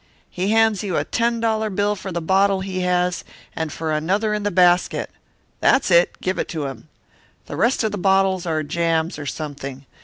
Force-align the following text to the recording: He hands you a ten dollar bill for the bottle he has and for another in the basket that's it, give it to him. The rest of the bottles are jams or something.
He 0.31 0.49
hands 0.49 0.81
you 0.81 0.97
a 0.97 1.05
ten 1.05 1.39
dollar 1.39 1.69
bill 1.69 1.95
for 1.95 2.11
the 2.11 2.23
bottle 2.23 2.61
he 2.61 2.79
has 2.79 3.23
and 3.55 3.71
for 3.71 3.91
another 3.93 4.33
in 4.33 4.41
the 4.41 4.49
basket 4.49 5.11
that's 5.59 5.91
it, 5.91 6.19
give 6.21 6.39
it 6.39 6.47
to 6.47 6.65
him. 6.65 6.89
The 7.45 7.55
rest 7.55 7.83
of 7.83 7.91
the 7.91 7.99
bottles 7.99 8.47
are 8.47 8.63
jams 8.63 9.19
or 9.19 9.27
something. 9.27 9.85